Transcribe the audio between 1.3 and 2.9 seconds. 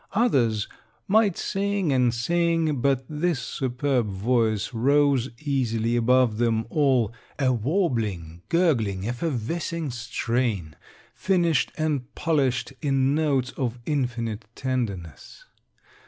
sing and sing,